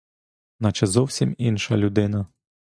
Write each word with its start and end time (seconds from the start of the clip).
Наче 0.59 0.87
зовсім 0.87 1.35
інша 1.37 1.77
людина. 1.77 2.27